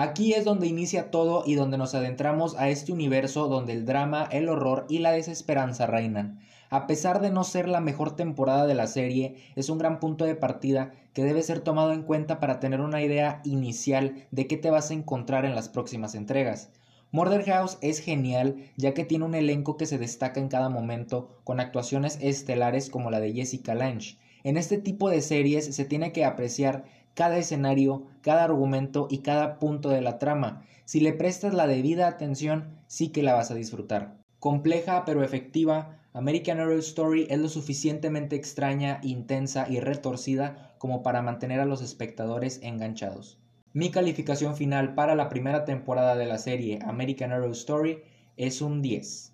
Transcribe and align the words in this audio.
Aquí 0.00 0.32
es 0.32 0.46
donde 0.46 0.66
inicia 0.66 1.10
todo 1.10 1.42
y 1.44 1.56
donde 1.56 1.76
nos 1.76 1.94
adentramos 1.94 2.56
a 2.56 2.70
este 2.70 2.90
universo 2.90 3.48
donde 3.48 3.74
el 3.74 3.84
drama, 3.84 4.26
el 4.32 4.48
horror 4.48 4.86
y 4.88 5.00
la 5.00 5.12
desesperanza 5.12 5.86
reinan. 5.86 6.40
A 6.70 6.86
pesar 6.86 7.20
de 7.20 7.30
no 7.30 7.44
ser 7.44 7.68
la 7.68 7.82
mejor 7.82 8.16
temporada 8.16 8.66
de 8.66 8.72
la 8.72 8.86
serie, 8.86 9.36
es 9.56 9.68
un 9.68 9.76
gran 9.76 10.00
punto 10.00 10.24
de 10.24 10.34
partida 10.34 10.94
que 11.12 11.22
debe 11.22 11.42
ser 11.42 11.60
tomado 11.60 11.92
en 11.92 12.00
cuenta 12.00 12.40
para 12.40 12.60
tener 12.60 12.80
una 12.80 13.02
idea 13.02 13.42
inicial 13.44 14.26
de 14.30 14.46
qué 14.46 14.56
te 14.56 14.70
vas 14.70 14.90
a 14.90 14.94
encontrar 14.94 15.44
en 15.44 15.54
las 15.54 15.68
próximas 15.68 16.14
entregas. 16.14 16.70
Murder 17.10 17.44
House 17.44 17.76
es 17.82 18.00
genial 18.00 18.56
ya 18.78 18.94
que 18.94 19.04
tiene 19.04 19.26
un 19.26 19.34
elenco 19.34 19.76
que 19.76 19.84
se 19.84 19.98
destaca 19.98 20.40
en 20.40 20.48
cada 20.48 20.70
momento 20.70 21.28
con 21.44 21.60
actuaciones 21.60 22.18
estelares 22.22 22.88
como 22.88 23.10
la 23.10 23.20
de 23.20 23.34
Jessica 23.34 23.74
Lange. 23.74 24.16
En 24.42 24.56
este 24.56 24.78
tipo 24.78 25.10
de 25.10 25.20
series 25.20 25.74
se 25.74 25.84
tiene 25.84 26.12
que 26.12 26.24
apreciar 26.24 26.84
cada 27.14 27.38
escenario, 27.38 28.06
cada 28.22 28.44
argumento 28.44 29.06
y 29.10 29.18
cada 29.18 29.58
punto 29.58 29.90
de 29.90 30.00
la 30.00 30.18
trama. 30.18 30.62
Si 30.84 31.00
le 31.00 31.12
prestas 31.12 31.54
la 31.54 31.66
debida 31.66 32.08
atención, 32.08 32.78
sí 32.86 33.08
que 33.08 33.22
la 33.22 33.34
vas 33.34 33.50
a 33.50 33.54
disfrutar. 33.54 34.16
Compleja 34.38 35.04
pero 35.04 35.22
efectiva, 35.22 35.98
American 36.12 36.58
Horror 36.58 36.78
Story 36.78 37.26
es 37.30 37.38
lo 37.38 37.48
suficientemente 37.48 38.34
extraña, 38.34 39.00
intensa 39.02 39.66
y 39.68 39.80
retorcida 39.80 40.74
como 40.78 41.02
para 41.02 41.22
mantener 41.22 41.60
a 41.60 41.66
los 41.66 41.82
espectadores 41.82 42.58
enganchados. 42.62 43.38
Mi 43.72 43.90
calificación 43.90 44.56
final 44.56 44.94
para 44.94 45.14
la 45.14 45.28
primera 45.28 45.64
temporada 45.64 46.16
de 46.16 46.26
la 46.26 46.38
serie 46.38 46.80
American 46.84 47.32
Horror 47.32 47.52
Story 47.52 48.02
es 48.36 48.60
un 48.62 48.82
10. 48.82 49.32